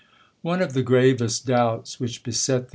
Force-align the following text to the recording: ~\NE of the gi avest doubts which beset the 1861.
~\NE 0.43 0.61
of 0.63 0.73
the 0.73 0.81
gi 0.81 1.13
avest 1.13 1.45
doubts 1.45 1.99
which 1.99 2.23
beset 2.23 2.51
the 2.53 2.63
1861. 2.63 2.69